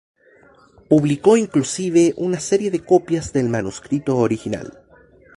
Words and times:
Publicó 0.89 1.37
inclusive 1.37 2.15
una 2.17 2.39
serie 2.39 2.71
de 2.71 2.83
copias 2.83 3.33
del 3.33 3.49
manuscrito 3.49 4.17
original. 4.17 4.79